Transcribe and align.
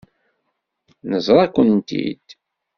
Neẓra-kent-id. 1.09 2.25